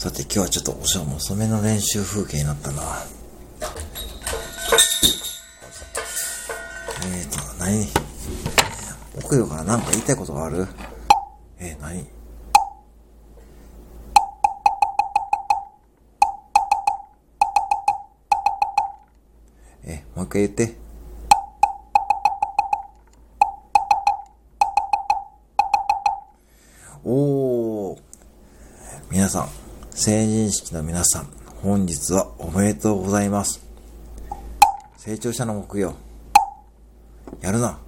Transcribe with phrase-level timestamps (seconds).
[0.00, 2.82] さて今日はちょっとおしゃも遅めの練習風景になったな。
[7.04, 7.86] えーと、何？
[9.22, 10.66] 奥よからなんか言いたいことがある？
[11.58, 12.06] えー、何？
[19.84, 20.78] え、もう一回言って。
[27.04, 27.98] おー。
[29.10, 29.48] 皆さん、
[30.02, 31.28] 成人式の皆さん、
[31.60, 33.60] 本日はおめでとうございます。
[34.96, 35.92] 成長者の目標。
[37.42, 37.78] やるな。